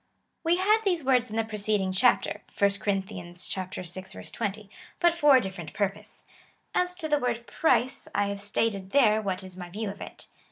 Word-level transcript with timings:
We 0.43 0.57
had 0.57 0.79
these 0.83 1.03
words 1.03 1.29
in 1.29 1.35
the 1.35 1.43
preceding 1.43 1.91
chapter, 1.93 2.41
(1 2.57 2.71
Cor. 2.79 2.95
vi. 2.95 3.35
20,) 4.33 4.69
but 4.99 5.13
for 5.13 5.35
a 5.35 5.39
different 5.39 5.73
purpose. 5.73 6.23
As 6.73 6.95
to 6.95 7.07
the 7.07 7.19
word 7.19 7.45
price, 7.45 8.07
I 8.15 8.25
have 8.29 8.41
stated 8.41 8.89
there, 8.89 9.21
what 9.21 9.43
is 9.43 9.55
my 9.57 9.69
view 9.69 9.91
of 9.91 10.01
it. 10.01 10.25